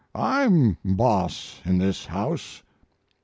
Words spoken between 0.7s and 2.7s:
boss in this house."